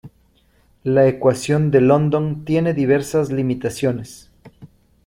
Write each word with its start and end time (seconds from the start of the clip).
La 0.83 1.05
ecuación 1.07 1.69
de 1.69 1.79
London 1.79 2.43
tiene 2.43 2.73
diversas 2.73 3.31
limitaciones. 3.31 4.31